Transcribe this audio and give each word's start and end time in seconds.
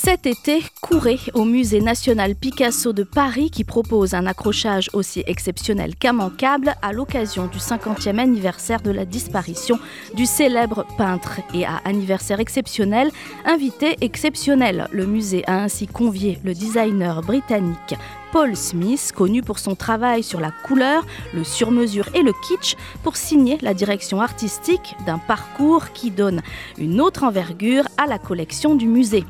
Cet 0.00 0.26
été, 0.26 0.62
courez 0.80 1.18
au 1.34 1.44
Musée 1.44 1.80
national 1.80 2.36
Picasso 2.36 2.92
de 2.92 3.02
Paris 3.02 3.50
qui 3.50 3.64
propose 3.64 4.14
un 4.14 4.26
accrochage 4.26 4.88
aussi 4.92 5.24
exceptionnel 5.26 5.96
qu'immanquable 5.96 6.76
à 6.82 6.92
l'occasion 6.92 7.48
du 7.48 7.58
50e 7.58 8.18
anniversaire 8.18 8.80
de 8.80 8.92
la 8.92 9.04
disparition 9.04 9.76
du 10.14 10.24
célèbre 10.24 10.86
peintre. 10.96 11.40
Et 11.52 11.66
à 11.66 11.80
anniversaire 11.84 12.38
exceptionnel, 12.38 13.10
invité 13.44 13.96
exceptionnel. 14.00 14.86
Le 14.92 15.04
musée 15.04 15.42
a 15.48 15.64
ainsi 15.64 15.88
convié 15.88 16.38
le 16.44 16.54
designer 16.54 17.20
britannique 17.20 17.96
Paul 18.30 18.54
Smith, 18.54 19.10
connu 19.16 19.42
pour 19.42 19.58
son 19.58 19.74
travail 19.74 20.22
sur 20.22 20.38
la 20.38 20.52
couleur, 20.52 21.04
le 21.34 21.42
sur-mesure 21.42 22.08
et 22.14 22.22
le 22.22 22.32
kitsch, 22.46 22.76
pour 23.02 23.16
signer 23.16 23.58
la 23.62 23.74
direction 23.74 24.20
artistique 24.20 24.94
d'un 25.06 25.18
parcours 25.18 25.92
qui 25.92 26.12
donne 26.12 26.40
une 26.78 27.00
autre 27.00 27.24
envergure 27.24 27.84
à 27.96 28.06
la 28.06 28.20
collection 28.20 28.76
du 28.76 28.86
musée. 28.86 29.24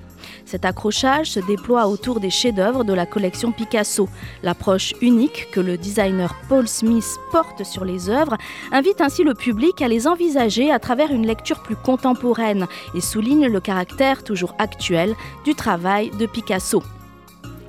Cet 0.45 0.65
accrochage 0.65 1.31
se 1.31 1.41
déploie 1.41 1.87
autour 1.87 2.21
des 2.21 2.31
chefs-d'œuvre 2.31 2.85
de 2.85 2.93
la 2.93 3.07
collection 3.07 3.53
Picasso. 3.53 4.09
L'approche 4.43 4.95
unique 5.01 5.49
que 5.53 5.61
le 5.61 5.77
designer 5.77 6.35
Paul 6.49 6.69
Smith 6.69 7.17
porte 7.31 7.65
sur 7.65 7.85
les 7.85 8.09
œuvres 8.09 8.37
invite 8.73 9.01
ainsi 9.01 9.25
le 9.25 9.35
public 9.35 9.83
à 9.83 9.89
les 9.89 10.07
envisager 10.07 10.71
à 10.71 10.79
travers 10.79 11.11
une 11.11 11.27
lecture 11.27 11.63
plus 11.63 11.77
contemporaine 11.77 12.67
et 12.95 13.01
souligne 13.01 13.47
le 13.47 13.61
caractère 13.61 14.25
toujours 14.25 14.55
actuel 14.59 15.15
du 15.45 15.55
travail 15.55 16.11
de 16.19 16.27
Picasso. 16.27 16.83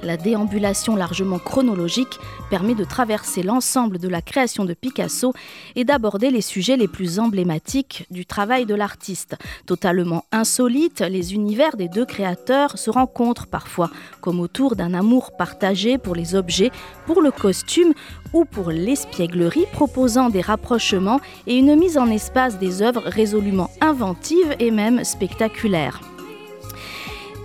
La 0.01 0.17
déambulation 0.17 0.95
largement 0.95 1.39
chronologique 1.39 2.19
permet 2.49 2.75
de 2.75 2.83
traverser 2.83 3.43
l'ensemble 3.43 3.99
de 3.99 4.07
la 4.07 4.21
création 4.21 4.65
de 4.65 4.73
Picasso 4.73 5.33
et 5.75 5.83
d'aborder 5.83 6.31
les 6.31 6.41
sujets 6.41 6.77
les 6.77 6.87
plus 6.87 7.19
emblématiques 7.19 8.05
du 8.09 8.25
travail 8.25 8.65
de 8.65 8.75
l'artiste. 8.75 9.35
Totalement 9.65 10.23
insolites, 10.31 11.01
les 11.01 11.33
univers 11.33 11.75
des 11.75 11.89
deux 11.89 12.05
créateurs 12.05 12.77
se 12.77 12.89
rencontrent 12.89 13.47
parfois, 13.47 13.89
comme 14.21 14.39
autour 14.39 14.75
d'un 14.75 14.93
amour 14.93 15.35
partagé 15.37 15.97
pour 15.97 16.15
les 16.15 16.35
objets, 16.35 16.71
pour 17.05 17.21
le 17.21 17.31
costume 17.31 17.93
ou 18.33 18.45
pour 18.45 18.71
l'espièglerie, 18.71 19.65
proposant 19.73 20.29
des 20.29 20.41
rapprochements 20.41 21.19
et 21.45 21.57
une 21.57 21.75
mise 21.75 21.97
en 21.97 22.09
espace 22.09 22.57
des 22.57 22.81
œuvres 22.81 23.03
résolument 23.05 23.69
inventives 23.81 24.55
et 24.59 24.71
même 24.71 25.03
spectaculaires. 25.03 26.01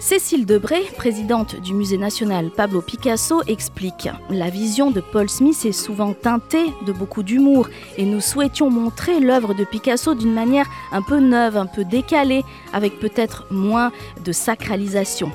Cécile 0.06 0.44
Debré, 0.44 0.83
présidente 0.98 1.58
du 1.58 1.72
Musée 1.72 1.97
national 1.97 2.50
Pablo 2.50 2.83
Picasso, 2.83 3.41
explique 3.47 4.06
La 4.28 4.50
vision 4.50 4.91
de 4.91 5.00
Paul 5.00 5.30
Smith 5.30 5.64
est 5.64 5.72
souvent 5.72 6.12
teintée 6.12 6.66
de 6.84 6.92
beaucoup 6.92 7.22
d'humour 7.22 7.70
et 7.96 8.05
nous 8.05 8.20
souhaitions 8.20 8.69
montrer 8.69 9.19
l'œuvre 9.19 9.55
de 9.55 9.64
Picasso 9.64 10.14
d'une 10.14 10.34
manière 10.34 10.66
un 10.92 11.00
peu 11.00 11.20
neuve, 11.20 11.56
un 11.56 11.64
peu 11.64 11.86
décalée, 11.86 12.44
avec 12.74 13.00
peut-être 13.00 13.46
moins 13.50 13.92
de 14.22 14.33
sacralisation. 14.33 15.33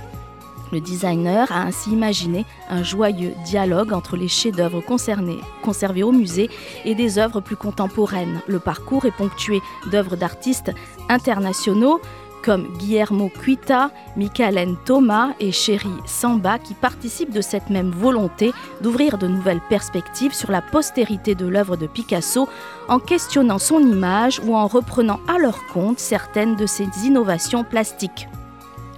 Le 0.71 0.79
designer 0.79 1.51
a 1.51 1.63
ainsi 1.63 1.89
imaginé 1.89 2.45
un 2.69 2.83
joyeux 2.83 3.33
dialogue 3.45 3.91
entre 3.91 4.15
les 4.17 4.27
chefs-d'œuvre 4.27 4.81
conservés 4.81 6.03
au 6.03 6.11
musée 6.11 6.47
et 6.85 6.93
des 6.93 7.17
œuvres 7.17 7.41
plus 7.41 7.55
contemporaines. 7.55 8.41
Le 8.47 8.59
parcours 8.59 9.05
est 9.05 9.17
ponctué 9.17 9.61
d'œuvres 9.89 10.15
d'artistes 10.15 10.71
internationaux, 11.09 12.01
comme 12.43 12.67
Guillermo 12.77 13.29
Cuita, 13.29 13.91
Michaelen 14.15 14.75
Thomas 14.85 15.33
et 15.39 15.51
Chéri 15.51 15.89
Samba 16.05 16.59
qui 16.59 16.73
participent 16.73 17.33
de 17.33 17.41
cette 17.41 17.69
même 17.69 17.91
volonté 17.91 18.51
d'ouvrir 18.81 19.17
de 19.17 19.27
nouvelles 19.27 19.61
perspectives 19.69 20.33
sur 20.33 20.51
la 20.51 20.61
postérité 20.61 21.35
de 21.35 21.47
l'œuvre 21.47 21.77
de 21.77 21.87
Picasso 21.87 22.47
en 22.87 22.99
questionnant 22.99 23.59
son 23.59 23.79
image 23.79 24.41
ou 24.45 24.55
en 24.55 24.67
reprenant 24.67 25.19
à 25.27 25.37
leur 25.37 25.65
compte 25.67 25.99
certaines 25.99 26.55
de 26.55 26.65
ses 26.65 26.87
innovations 27.05 27.63
plastiques 27.63 28.27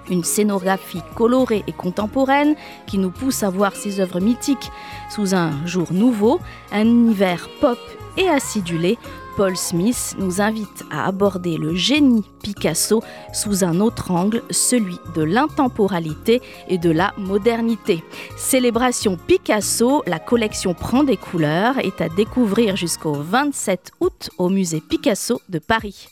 une 0.09 0.23
scénographie 0.23 1.01
colorée 1.15 1.63
et 1.67 1.73
contemporaine 1.73 2.55
qui 2.87 2.97
nous 2.97 3.11
pousse 3.11 3.43
à 3.43 3.49
voir 3.49 3.75
ses 3.75 3.99
œuvres 3.99 4.19
mythiques 4.19 4.71
sous 5.09 5.35
un 5.35 5.51
jour 5.65 5.93
nouveau, 5.93 6.39
un 6.71 6.85
univers 6.85 7.49
pop 7.59 7.79
et 8.17 8.27
acidulé, 8.27 8.97
Paul 9.37 9.55
Smith 9.55 10.15
nous 10.19 10.41
invite 10.41 10.83
à 10.91 11.07
aborder 11.07 11.57
le 11.57 11.73
génie 11.73 12.25
Picasso 12.43 13.01
sous 13.33 13.63
un 13.63 13.79
autre 13.79 14.11
angle, 14.11 14.43
celui 14.49 14.99
de 15.15 15.23
l'intemporalité 15.23 16.41
et 16.67 16.77
de 16.77 16.91
la 16.91 17.13
modernité. 17.17 18.03
Célébration 18.37 19.17
Picasso, 19.17 20.03
la 20.05 20.19
collection 20.19 20.73
prend 20.73 21.03
des 21.03 21.17
couleurs, 21.17 21.79
est 21.79 22.01
à 22.01 22.09
découvrir 22.09 22.75
jusqu'au 22.75 23.13
27 23.13 23.91
août 24.01 24.29
au 24.37 24.49
musée 24.49 24.81
Picasso 24.81 25.41
de 25.49 25.59
Paris. 25.59 26.09